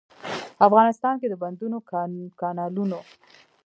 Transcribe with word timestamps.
افغانستان 0.67 1.13
کې 1.21 1.27
د 1.29 1.33
بندونو، 1.43 1.77
کانالونو. 2.39 2.99